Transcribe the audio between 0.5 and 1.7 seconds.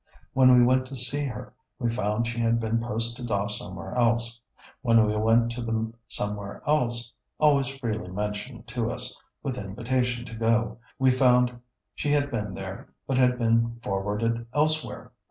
we went to see her,